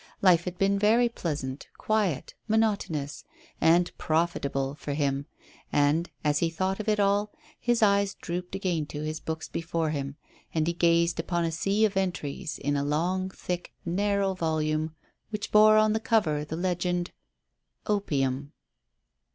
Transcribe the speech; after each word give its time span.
Life 0.23 0.45
had 0.45 0.57
been 0.57 0.79
very 0.79 1.09
pleasant, 1.09 1.67
quiet, 1.77 2.33
monotonous, 2.47 3.23
and 3.61 3.95
profitable 3.99 4.73
for 4.73 4.93
him, 4.93 5.27
and, 5.71 6.09
as 6.23 6.39
he 6.39 6.49
thought 6.49 6.79
of 6.79 6.89
it 6.89 6.99
all, 6.99 7.31
his 7.59 7.83
eyes 7.83 8.15
drooped 8.15 8.55
again 8.55 8.87
to 8.87 9.03
his 9.03 9.19
books 9.19 9.47
before 9.47 9.91
him, 9.91 10.15
and 10.55 10.65
he 10.65 10.73
gazed 10.73 11.19
upon 11.19 11.45
a 11.45 11.51
sea 11.51 11.85
of 11.85 11.95
entries 11.95 12.57
in 12.57 12.75
a 12.75 12.83
long, 12.83 13.29
thick, 13.29 13.75
narrow 13.85 14.33
volume 14.33 14.95
which 15.29 15.51
bore 15.51 15.77
on 15.77 15.93
the 15.93 15.99
cover 15.99 16.43
the 16.43 16.57
legend 16.57 17.11
OPIUM. 17.85 18.53